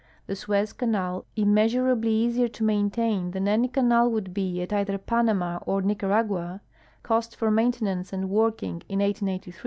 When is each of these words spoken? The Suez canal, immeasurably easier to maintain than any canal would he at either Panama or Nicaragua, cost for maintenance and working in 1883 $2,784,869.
The 0.25 0.35
Suez 0.35 0.73
canal, 0.73 1.25
immeasurably 1.35 2.09
easier 2.09 2.47
to 2.47 2.63
maintain 2.63 3.29
than 3.29 3.47
any 3.47 3.67
canal 3.67 4.09
would 4.09 4.35
he 4.35 4.63
at 4.63 4.73
either 4.73 4.97
Panama 4.97 5.59
or 5.67 5.83
Nicaragua, 5.83 6.61
cost 7.03 7.35
for 7.35 7.51
maintenance 7.51 8.11
and 8.11 8.27
working 8.27 8.81
in 8.89 8.97
1883 8.97 9.53
$2,784,869. 9.53 9.57